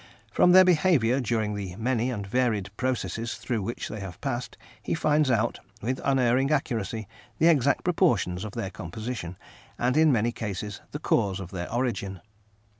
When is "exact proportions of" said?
7.49-8.53